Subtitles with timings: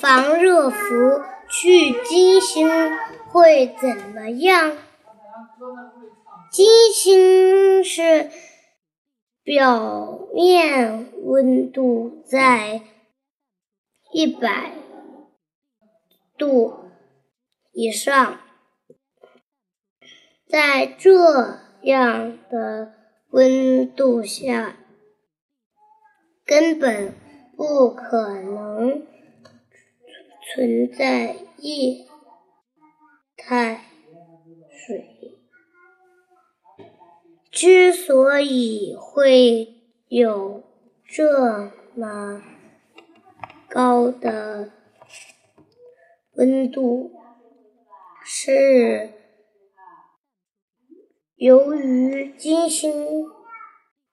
[0.00, 1.20] 防热服
[1.50, 2.66] 去金星
[3.28, 4.78] 会怎么样？
[6.50, 8.30] 金星是
[9.42, 12.80] 表面温度在
[14.10, 14.72] 一百
[16.38, 16.86] 度
[17.72, 18.40] 以上，
[20.48, 22.94] 在这样的
[23.28, 24.78] 温度下，
[26.46, 27.12] 根本
[27.54, 29.06] 不可能
[30.52, 32.08] 存在液
[33.36, 33.84] 态
[34.68, 35.38] 水。
[37.52, 39.74] 之所以会
[40.08, 40.64] 有
[41.06, 42.42] 这么
[43.68, 44.72] 高的
[46.32, 47.12] 温度，
[48.24, 49.12] 是
[51.36, 53.24] 由于金星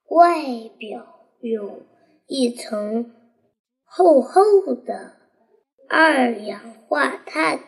[0.09, 1.81] 外表有
[2.27, 3.11] 一层
[3.83, 5.16] 厚厚的
[5.89, 7.61] 二氧化碳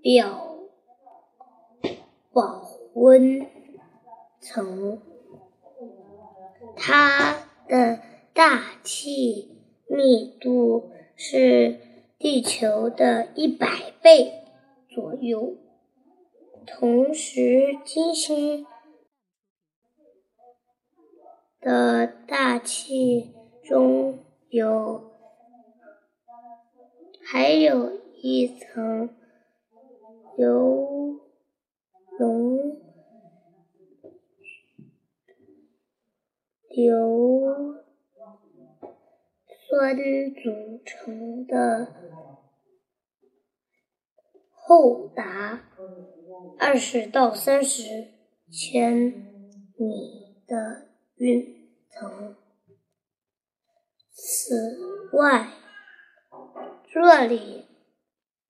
[0.00, 0.58] 表
[2.32, 2.62] 保
[2.94, 3.44] 温
[4.40, 5.00] 层，
[6.76, 8.00] 它的
[8.32, 9.56] 大气
[9.88, 11.80] 密度是
[12.16, 13.66] 地球的一百
[14.00, 14.44] 倍
[14.88, 15.56] 左右。
[16.64, 18.64] 同时，金星
[21.60, 25.15] 的大气中有
[27.28, 29.10] 还有一层
[30.38, 31.20] 由
[32.20, 32.80] 浓
[36.68, 37.74] 硫
[39.68, 41.94] 酸组成的
[44.52, 45.64] 厚达
[46.60, 48.12] 二十到三十
[48.52, 48.96] 千
[49.76, 52.36] 米的云层。
[54.12, 54.54] 此
[55.12, 55.65] 外，
[56.98, 57.66] 这里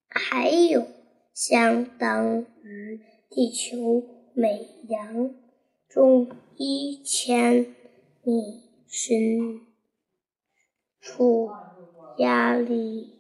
[0.07, 0.87] 还有
[1.35, 5.35] 相当于地球每阳
[5.89, 7.75] 中一千
[8.23, 9.67] 米深
[11.01, 11.51] 处
[12.19, 13.19] 压力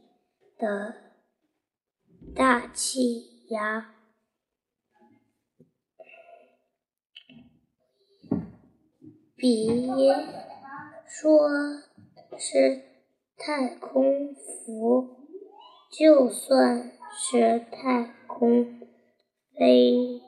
[0.56, 0.94] 的
[2.32, 3.96] 大气压。
[9.34, 9.66] 别
[11.04, 11.50] 说
[12.38, 12.95] 是
[13.38, 15.18] 太空服，
[15.90, 18.80] 就算是太空
[19.54, 20.20] 飞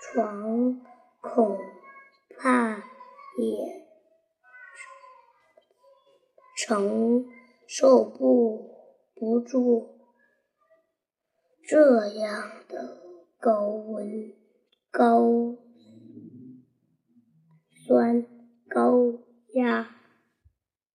[0.00, 0.80] 船，
[1.20, 1.58] 恐
[2.36, 2.76] 怕
[3.38, 3.86] 也
[6.56, 7.26] 承
[7.66, 8.74] 受不
[9.14, 10.00] 不住
[11.62, 12.98] 这样的
[13.38, 14.32] 高温、
[14.90, 15.20] 高